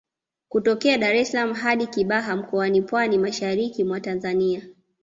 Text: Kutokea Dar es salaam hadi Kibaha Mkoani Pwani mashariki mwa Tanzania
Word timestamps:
Kutokea 0.49 0.97
Dar 0.97 1.15
es 1.15 1.31
salaam 1.31 1.53
hadi 1.53 1.87
Kibaha 1.87 2.35
Mkoani 2.35 2.81
Pwani 2.81 3.17
mashariki 3.17 3.83
mwa 3.83 3.99
Tanzania 3.99 4.67